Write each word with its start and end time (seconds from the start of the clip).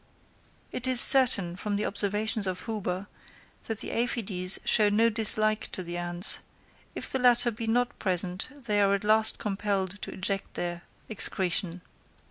It 0.71 0.87
is 0.87 0.99
certain, 0.99 1.55
from 1.55 1.75
the 1.75 1.85
observations 1.85 2.47
of 2.47 2.65
Huber, 2.65 3.05
that 3.65 3.81
the 3.81 3.91
aphides 3.91 4.57
show 4.65 4.89
no 4.89 5.11
dislike 5.11 5.71
to 5.73 5.83
the 5.83 5.95
ants: 5.95 6.39
if 6.95 7.07
the 7.07 7.19
latter 7.19 7.51
be 7.51 7.67
not 7.67 7.99
present 7.99 8.49
they 8.65 8.81
are 8.81 8.95
at 8.95 9.03
last 9.03 9.37
compelled 9.37 10.01
to 10.01 10.11
eject 10.11 10.55
their 10.55 10.81
excretion. 11.07 11.81